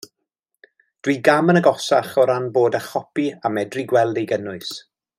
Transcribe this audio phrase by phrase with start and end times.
[1.07, 4.75] Dwi gam yn agosach o ran bod â chopi a medru gweld ei gynnwys.